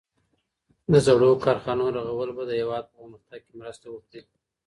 د 0.91 0.93
زړو 1.05 1.31
کارخانو 1.45 1.85
رغول 1.97 2.29
به 2.37 2.43
د 2.47 2.51
هیواد 2.61 2.83
په 2.87 2.95
پرمختګ 2.99 3.39
کي 3.47 3.53
مرسته 3.61 3.85
وکړي. 3.89 4.21